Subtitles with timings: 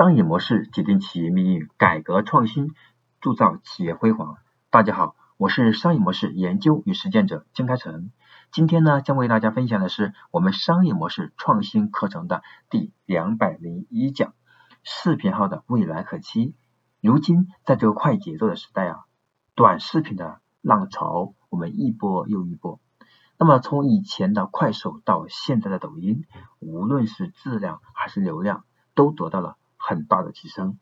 [0.00, 2.72] 商业模式决定企业命运，改革创新
[3.20, 4.38] 铸造企业辉煌。
[4.70, 8.10] 大家好，我是商业模式研究与实践者金开成。
[8.50, 14.32] 今天呢，将为大家分享的是我们商业模式创新课程的第两百零一讲：
[14.82, 16.54] 视频号的未来可期。
[17.02, 19.00] 如今在这个快节奏的时代啊，
[19.54, 22.80] 短视频的浪潮我们一波又一波。
[23.36, 26.24] 那么从以前的快手到现在的抖音，
[26.58, 28.64] 无论是质量还是流量，
[28.94, 29.58] 都得到了。
[29.90, 30.78] 很大的提升，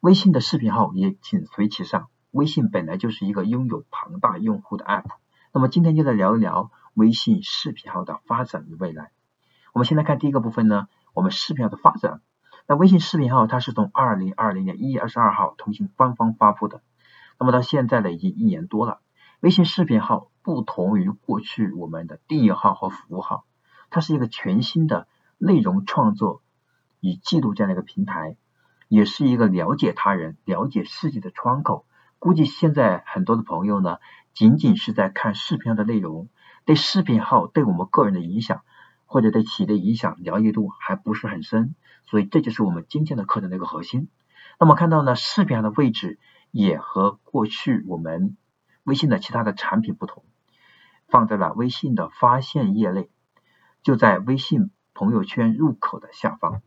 [0.00, 2.08] 微信的视频号也紧随其上。
[2.32, 5.06] 微信本来就是一个拥有庞大用户的 App，
[5.54, 9.10] 那么今天就来聊一聊微信视频号的发展与未来。
[9.72, 12.20] 我们先来看第一个部分呢，我们视频号的发展。
[12.66, 16.82] 那微信视频号它是从二零二零年一月二十二号腾讯官方发布的，
[17.40, 19.00] 那么到现在呢已经一年多了。
[19.40, 23.46] 微信视频号不同于过去我们的订阅号和服务号，
[23.88, 25.08] 它是一个全新的
[25.38, 26.42] 内容创作
[27.00, 28.36] 与记录这样的一个平台。
[28.92, 31.86] 也是一个了解他人、了解世界的窗口。
[32.18, 33.96] 估计现在很多的朋友呢，
[34.34, 36.28] 仅仅是在看视频号的内容，
[36.66, 38.60] 对视频号对我们个人的影响，
[39.06, 41.74] 或者对企业的影响了解度还不是很深。
[42.04, 44.08] 所以这就是我们今天的课程的一个核心。
[44.60, 46.18] 那么看到呢，视频号的位置
[46.50, 48.36] 也和过去我们
[48.84, 50.22] 微信的其他的产品不同，
[51.08, 53.08] 放在了微信的发现页内，
[53.82, 56.60] 就在微信朋友圈入口的下方。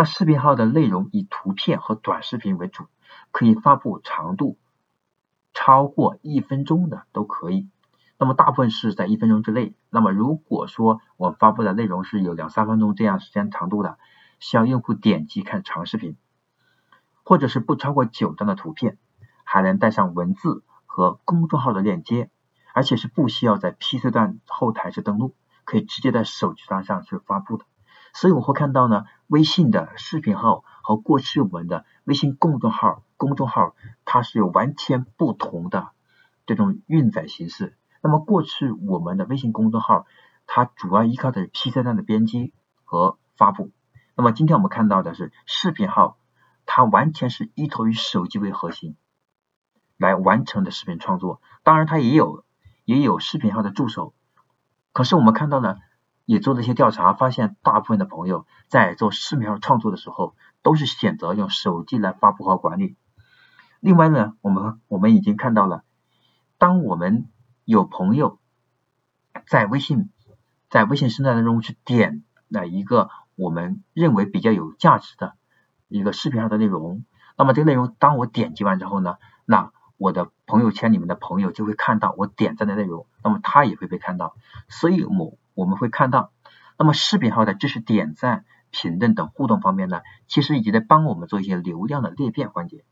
[0.00, 2.86] 那视频号的内容以图片和短视频为主，
[3.32, 4.56] 可以发布长度
[5.52, 7.68] 超过一分钟的都可以。
[8.16, 9.74] 那么大部分是在一分钟之内。
[9.90, 13.98] 那么如果说我发布的内容是有两三分钟这样时间长度的，
[14.38, 16.16] 需要用户点击看长视频，
[17.22, 18.96] 或者是不超过九张的图片，
[19.44, 22.30] 还能带上文字和公众号的链接，
[22.72, 27.66] 而且是不需要在 PC 端后台去登录，可以直接在手机端上去发布的。
[28.12, 35.90] 所以我会看到呢，微信的视频号和过去我们的微信公众号，公众号它是有完全不同的
[36.44, 37.76] 这种运载形式。
[38.02, 40.06] 那么过去我们的微信公众号，
[40.46, 42.52] 它主要依靠的是 PC 端的编辑
[42.84, 43.70] 和发布。
[44.16, 46.18] 那么今天我们看到的是视频号，
[46.66, 48.96] 它完全是依托于手机为核心
[49.96, 51.40] 来完成的视频创作。
[51.62, 52.44] 当然它也有
[52.84, 54.14] 也有视频号的助手，
[54.92, 55.76] 可是我们看到呢。
[56.30, 62.94] 也做了一些调查，发现大部分的朋友在做视频号创作的时候，都是选择用手机来发布和管理。
[63.80, 65.82] 另外呢，我们我们已经看到了，
[66.56, 67.26] 当我们
[67.64, 68.38] 有朋友
[69.48, 70.10] 在微信
[70.68, 75.34] 在微信生态当中去点那一个我们认为比较有价值的
[75.88, 77.04] 一个视频号的内容，
[77.36, 79.16] 那么这个内容当我点击完之后呢，
[79.46, 84.36] 那我的朋友圈里面的朋友就会看到我点赞的内容，那么他也会被看到，
[84.68, 85.36] 所以我。
[85.54, 86.32] 我们会看到，
[86.78, 92.84] 那么视频号的知识点赞、评论等互动方面呢，其实已经在帮我们做一些流量的裂变环节，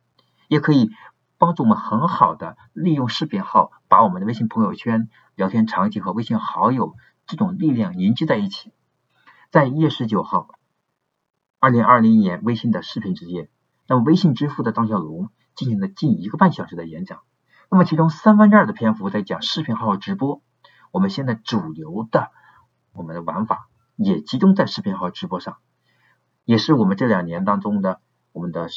[0.48, 0.91] 也可以
[1.38, 6.96] 帮助我们很好的利用视频号，把我们的微信朋友圈聊天场景和微信好友
[7.26, 8.72] 这种力量凝聚在一起。
[9.50, 10.48] 在一月十九号，
[11.60, 13.48] 二零二零年微信的视频之夜，
[13.86, 17.20] 那么微信支付的张小龙进行了近一个半小时的演讲，
[17.70, 20.42] 那么其中三分之二的篇幅在讲视频号直播，
[20.90, 22.30] 我们现在主流的。
[22.98, 25.59] 我们的玩法也集中在视频号直播上，
[26.44, 28.00] 也是我们这两年当中的
[28.32, 28.69] 我们的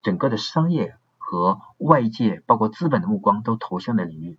[0.00, 4.38] 整个的商业和外界包括资本的目光都投向的领域。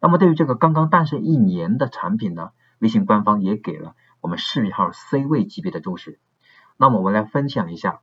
[0.00, 6.18] 那么对于这个刚刚诞生一年的产品呢，微信官方也给了我们视频号 C 位级别的重视。
[6.78, 8.00] 那么我们来分享一下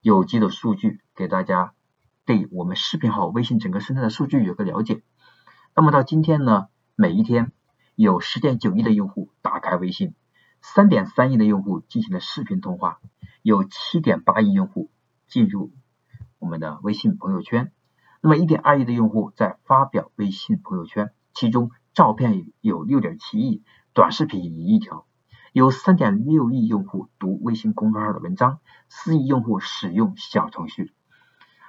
[0.00, 1.74] 有机的数据，给大家
[2.24, 5.02] 对我们视频号微信整个生态的数据有个了解。
[5.74, 7.52] 那么到今天呢，每一天。
[8.00, 10.14] 有十点九亿的用户打开微信，
[10.62, 13.00] 三点三亿的用户进行了视频通话，
[13.42, 14.88] 有七点八亿用户
[15.26, 15.72] 进入
[16.38, 17.72] 我们的微信朋友圈，
[18.22, 23.64] 那么一点二亿的用户在发表微信朋友圈，其中照片有六点七亿，
[23.94, 25.04] 短视频一亿条，
[25.52, 30.92] 有三点六亿用户读微信公众号的文章，四亿用户使用小程序，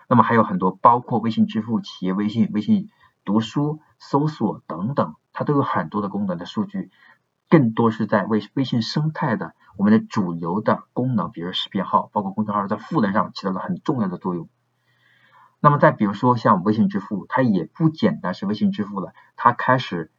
[0.08, 2.92] 那么还有很多包括微信支付、企业微信、微信
[3.26, 5.16] 读书、搜索等等。
[5.32, 6.92] 它都有很多的功能的数据，
[7.50, 14.50] 更多是在微微信生态的我们的主流的功能，比如视频号，包括公众号，在赋能上起到了很重要的作用。
[15.62, 20.12] 那么再比如说像微信支付，它也不简单是微信支付了，它开始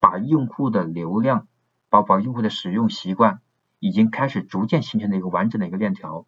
[0.00, 1.46] 把用户的流量，
[1.90, 3.40] 包括用户的使用习惯，
[3.78, 6.26] 已经开始逐渐形成了一个完整的一个链条。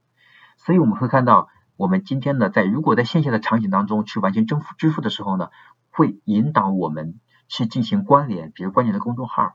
[0.57, 5.51] 所以我们会看到，我们今天呢，在如果在线下的场景当中去完成支付支付的时候呢，
[5.91, 7.21] 会引导我们。
[7.49, 9.55] 去进行关联，比如关联的公众号，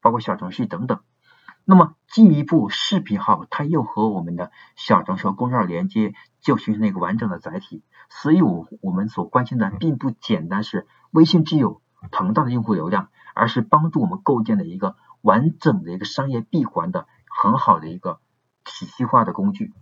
[0.00, 1.00] 包括小程序等等。
[1.66, 7.82] 那么进一步，视频号它又和我们的小程序公众号连接，就形成了一个完整的载体。
[8.10, 18.20] 所以，我我们所关心的并不简单是微信具有庞大的用户流量，而是帮助我们构建的一个完整的一个商业闭环的很好的一个
[18.62, 19.72] 体系化的工具。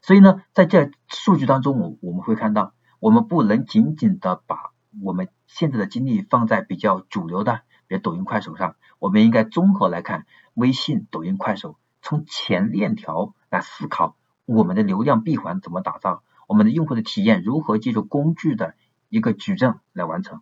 [0.00, 7.62] 所以呢，在这数据当中，我我们会看到，我们不能仅仅的把我们现在的精力放在比较主流的。
[7.88, 10.24] 比如抖音、快手上，我们应该综合来看
[10.54, 14.16] 微信、抖音、快手，从前链条来思考
[14.46, 18.74] 我们的流量闭环怎么打造，我们的用户的体验如何借助工具的
[19.10, 20.40] 一个矩阵来完成。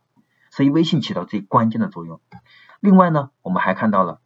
[0.51, 2.21] 所以微信起到最关键的作用。
[2.79, 4.21] 另外呢，我们还看到了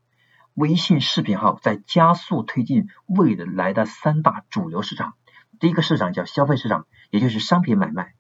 [0.55, 5.15] 微信视频号在加速推进未来的三大主流市场。
[5.61, 8.15] 第一个市场叫消费市场，也就是商品买卖；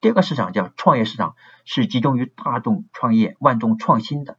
[0.00, 1.34] 第二个市场叫创业市场，
[1.64, 4.38] 是集中于大众创业、万众创新的。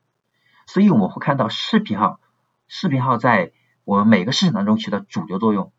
[0.68, 2.22] 所以我们会看到视频号，
[2.68, 3.52] 视频号在
[3.84, 5.74] 我们每个市场当中起到主流作用。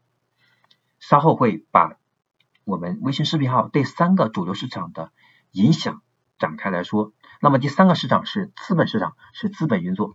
[0.98, 1.96] 稍后会把
[2.64, 5.12] 我们微信视频号对三个主流市场的
[5.50, 6.02] 影响
[6.38, 7.14] 展开来说。
[7.40, 10.14] 那么第三个市场是资本市场，是资本运作。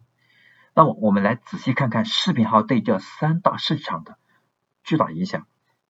[0.76, 4.20] 那么我们来仔细看看视频号对这三大市场的
[4.84, 5.48] 巨大影响。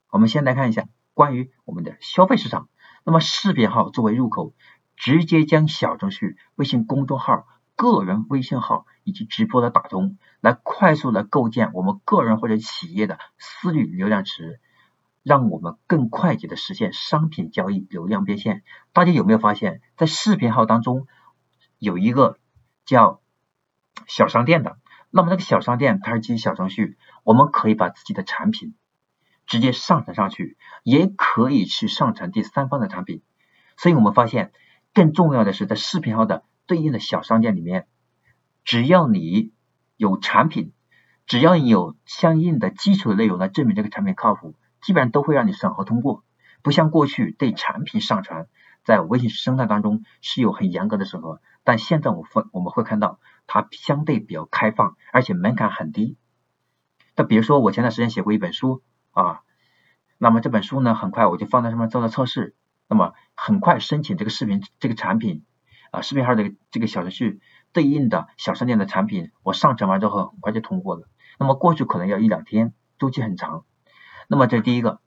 [0.09, 2.69] 我们先来看一下关于我们的消费市场。
[3.05, 4.53] 那么视频号作为入口，
[4.97, 7.45] 直接将小程序、微信公众号。
[7.77, 14.61] 个人微信号以及直播的打通，来快速的构建我们个人或者企业的私域流量池，
[15.23, 18.63] 让我们更快捷的实现商品交易流量变现。
[18.93, 21.05] 大家有没有发现，在视频号当中
[21.77, 22.39] 有一个
[22.85, 23.19] 叫
[24.07, 24.77] 小商店的？
[25.09, 28.73] 那么那个小商店它是基于小程序，我们可以把自己的产品
[29.45, 33.21] 直接上传上去，也可以去上传第三方的产品。
[33.77, 34.51] 所以我们发现，
[34.93, 36.43] 更重要的是在视频号的。
[36.67, 37.85] 对应的小商店里面，
[38.63, 39.51] 只要你
[39.97, 40.71] 有产品，
[41.27, 46.23] 只要你有相应的基础的内容来证明这个产品靠谱，基本上都会让你审核通过。
[46.63, 48.47] 不像过去对产品上传
[48.83, 56.17] 在微信生态当中是有很严格的审核，但现在我会我们会看到它相对比较开放，而且门槛很低。
[57.15, 58.81] 那比如说我前段时间写过一本书
[59.15, 59.41] 啊，
[60.19, 62.53] 那么这本书呢很快我就放在上面做了测试，
[62.87, 65.43] 那么很快申请这个视频这个产品。
[65.91, 67.39] 啊，视频号的这个小程序
[67.71, 71.07] 对应的小商店的产品，我上传完之后很快就通过了。
[71.39, 73.63] 那么过去可能要一两天，周期很长。
[74.27, 74.99] 那么这第一个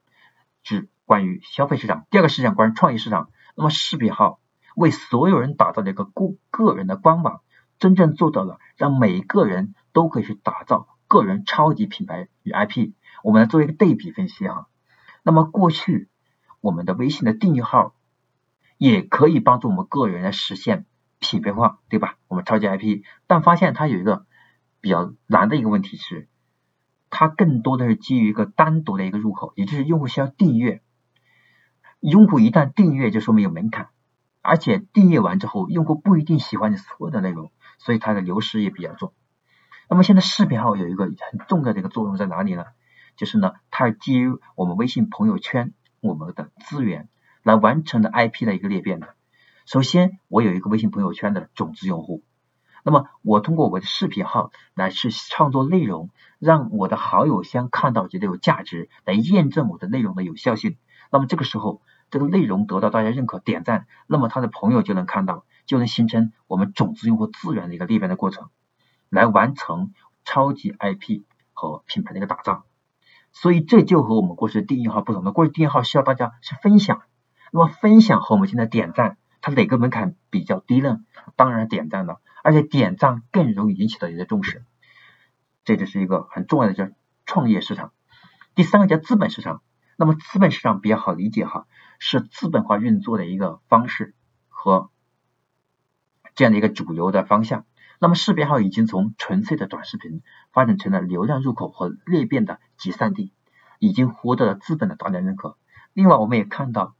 [0.62, 3.28] 是关于消费市场，第二个是讲关于创意市场。
[3.54, 4.40] 那么视频号
[4.74, 7.42] 为所有人打造了一个个个人的官网，
[7.78, 12.92] 真正做到了让每个人都可以去打造个人超级品牌与 IP。
[13.22, 14.68] 我们来做一个对比分析哈。
[15.22, 16.08] 那么过去
[16.60, 17.94] 我们的微信的订阅号。
[18.80, 20.86] 也可以帮助我们个人来实现
[21.18, 22.14] 品牌化，对吧？
[22.28, 24.24] 我们超级 IP，但发现它有一个
[24.80, 26.28] 比较难的一个问题是，
[27.10, 30.80] 它更多的是基于一个单独的一个入口，也就是用户需要订阅。
[31.98, 33.88] 用户一旦订阅，就说明有门槛，
[34.42, 39.12] 而且订阅完之后，用户不一定喜欢你所有的内容，所以它的流失也比较重。
[39.90, 41.16] 那么现在视频号有一个很
[41.48, 42.64] 重要的一个作用在哪里呢？
[43.18, 47.10] 就是呢，它是基于我们微信朋友圈我们的资源。
[47.44, 49.14] 来完成的 IP 的一个裂变的。
[49.64, 52.22] 首先，我有一个微信朋友圈的种子用户，
[52.82, 60.76] 那么我通过我的视频号来去创作内容，让我的好友先看到觉得有价值，来验证我的内容的有效性。
[61.10, 68.50] 那么这个时候，这个内容得到大家认可点赞，那么他的朋友就能看到，就能形成我们种子用户资源的一个裂变的过程，
[69.08, 69.94] 来完成
[70.26, 71.22] 超级 IP
[71.54, 72.66] 和品牌的一个打造。
[73.32, 77.02] 所以这就和我们过去订阅号不同的，过去订阅号需要大家去分享。
[77.52, 81.00] 那么分享和我们现在点赞，它哪个门槛比较低呢？
[81.36, 84.64] 当然点赞了，而且点赞更容易引起到你的重视。
[85.64, 86.88] 这就是一个很重要的叫
[87.26, 87.92] 创业市场。
[88.54, 89.62] 第三个叫资本市场。
[90.00, 91.66] 那么资本市场比较好理解哈，
[91.98, 94.14] 是资本化运作的一个方式
[94.48, 94.90] 和
[96.36, 97.64] 这样的一个主流的方向。
[97.98, 103.32] 那么视频号已经从纯粹的短视频发展成了流量入口和裂变的集散地，
[103.78, 105.56] 已经获得了资本的大量认可。
[105.92, 106.94] 另外我们也看到。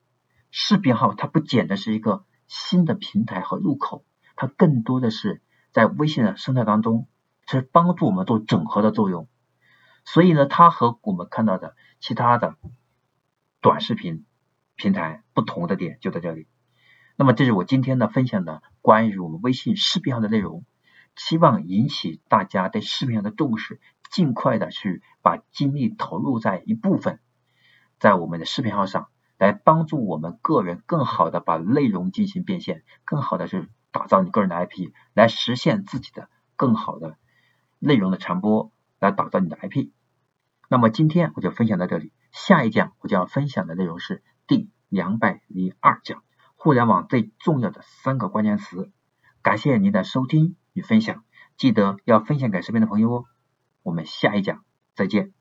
[0.51, 4.03] 视频号它不简单是一个新的平台和入口，
[4.35, 7.07] 它更多的是在微信的生态当中
[7.47, 9.29] 是帮助我们做整合的作用。
[10.07, 12.57] 所以呢，它和我们看到的其他的
[13.61, 14.25] 短视频
[14.75, 16.47] 平台不同的点就在这里。
[17.17, 20.65] 那么这是我今天的分享的关于我们微信视频号的内容，
[21.19, 27.19] 希望引起大家对视频号的重视，尽快的去把精力投入在一部分，
[27.99, 37.17] 在我们的视频号上，来帮助我们个人更好的把内容进行变现，更好的去打造你个人的 IP，来实现自己的更好的
[37.81, 38.71] 内容的传播，
[39.01, 39.91] 来打造你的 IP。
[40.69, 46.23] 那么今天我就分享到这里，下一讲我就要分享的内容是第两百零二讲，
[46.55, 48.93] 互联网最重要的三个关键词。
[49.43, 50.55] 感谢您的收听。
[50.79, 51.25] 与分享
[51.57, 53.25] 记得要分享给身边的朋友哦。
[53.83, 55.38] 我们下一讲再见。